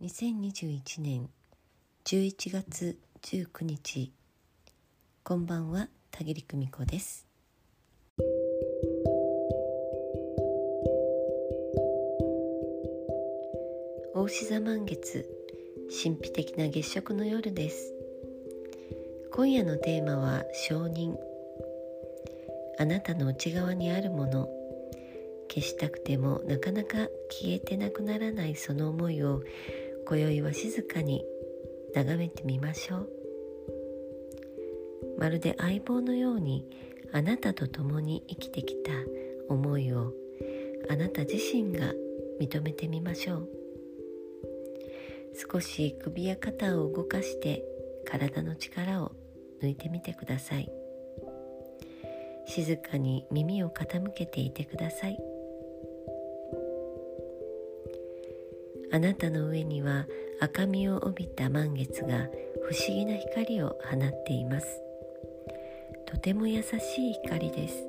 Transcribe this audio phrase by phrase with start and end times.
[0.00, 1.28] 2021年
[2.04, 4.12] 11月19日。
[5.24, 7.26] こんばんは田切久美子です。
[14.14, 15.28] 大志座満月
[15.90, 17.92] 神秘的な月食の夜です。
[19.32, 21.16] 今夜のテーマは承認。
[22.78, 24.48] あなたの内側にあるもの。
[25.50, 29.42] 消したくてもなかなか消えてなくならないその思いを
[30.08, 31.22] 今宵は静かに
[31.94, 33.10] 眺めてみましょう。
[35.18, 36.64] まるで相棒のように
[37.12, 38.90] あなたと共に生きてきた
[39.50, 40.14] 思いを
[40.88, 41.92] あなた自身が
[42.40, 43.48] 認めてみましょう。
[45.52, 47.62] 少し首や肩を動かして
[48.06, 49.12] 体の力を
[49.62, 50.72] 抜いてみてください。
[52.46, 55.18] 静かに耳を傾けていてください。
[58.90, 60.06] あなたの上には
[60.40, 62.28] 赤みを帯びた満月が
[62.68, 64.66] 不思議な光を放っています。
[66.06, 67.86] とても優しい光です。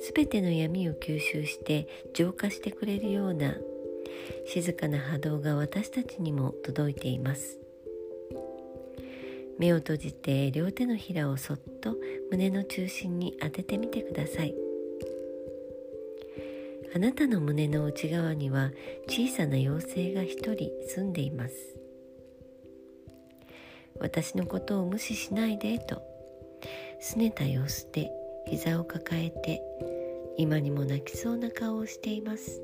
[0.00, 3.56] すべての闇を吸収して浄化してくれるような
[4.46, 7.58] 静かな波動が私たちにも届いています。
[9.58, 11.96] 目を閉じて両手のひらをそっと
[12.30, 14.67] 胸の中心に当ててみてください。
[16.94, 18.70] あなたの胸の内側には
[19.08, 21.54] 小さな妖精が一人住んでいます。
[24.00, 26.02] 私のことを無視しないでと
[27.02, 28.10] 拗ねた様子で
[28.46, 29.62] 膝を抱えて
[30.36, 32.62] 今にも泣きそうな顔をしています。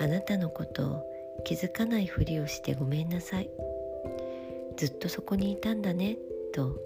[0.00, 1.06] あなたのことを
[1.44, 3.50] 気づかないふりをしてごめんなさい。
[4.76, 6.16] ずっとそこにいたんだね
[6.54, 6.78] と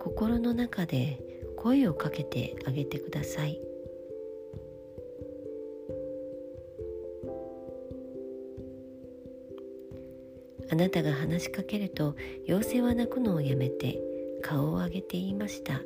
[0.00, 1.20] 心の中で
[1.62, 3.60] 声をかけてあげてください。
[10.70, 12.16] あなたが話しかけると
[12.48, 14.00] 妖精は泣くのをやめて
[14.42, 15.80] 顔を上げて言いました。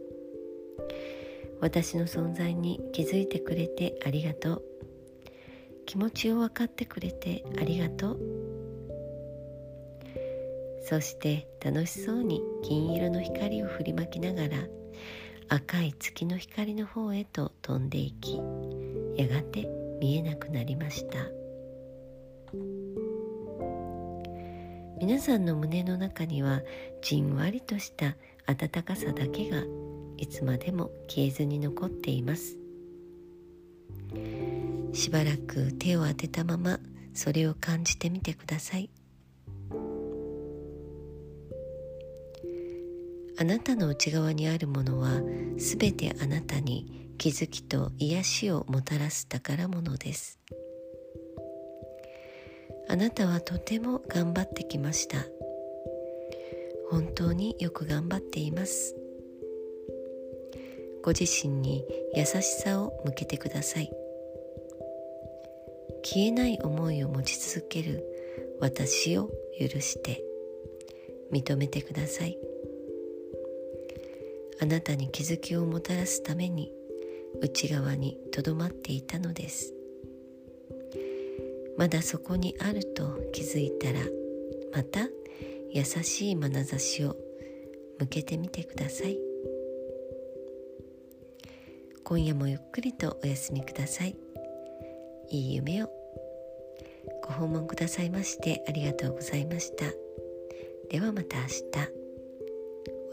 [1.61, 4.63] 私の存在に気づいてくれてありがとう。
[5.85, 8.21] 気持ちを分かってくれてありがとう。
[10.83, 14.69] そして楽しそうに金色の光を振りまきながら
[15.49, 18.41] 赤い月の光の方へと飛んでいき
[19.17, 19.69] やがて
[20.01, 21.19] 見えなくなりました。
[24.99, 26.63] 皆さんの胸の中には
[27.03, 29.63] じんわりとした温かさだけが
[30.17, 32.59] いつまでも消えずに残っています。
[34.93, 36.81] しばらく手を当てたまま
[37.13, 38.91] それを感じてみてください。
[43.39, 45.21] あなたの内側にあるものは
[45.59, 50.39] すべてあなたに気づきと癒しをもたらす宝物です。
[52.89, 55.19] あなたはとても頑張ってきました。
[56.91, 58.95] 本当によく頑張っています。
[61.03, 63.91] ご自身に優しさを向けてください。
[66.05, 68.05] 消えない思いを持ち続ける
[68.61, 70.23] 私を許して
[71.33, 72.39] 認めてください。
[74.61, 76.73] あなたに気づきをもたらすために
[77.41, 79.75] 内側にとどまっていたのです。
[81.77, 84.01] まだそこにあると気づいたら
[84.73, 85.09] また
[85.71, 87.17] 優しい眼差しを
[87.99, 89.19] 向けてみてください。
[92.03, 94.17] 今夜もゆっくりとお休みください。
[95.29, 95.91] いい夢を
[97.27, 99.85] ご訪問くださいましてありがとうございました。
[100.89, 101.63] ではまた明日。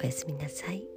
[0.02, 0.93] おやすみなさい。